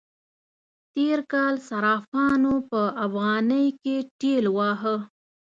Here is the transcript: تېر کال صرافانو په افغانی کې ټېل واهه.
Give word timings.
تېر 0.93 1.17
کال 1.31 1.55
صرافانو 1.67 2.53
په 2.69 2.81
افغانی 3.05 3.65
کې 3.81 3.95
ټېل 4.19 4.45
واهه. 4.57 4.95